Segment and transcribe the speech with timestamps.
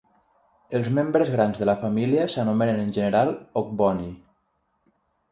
[0.77, 3.29] Els membres grans de la família s'anomenen en general
[3.63, 4.09] "Ogboni".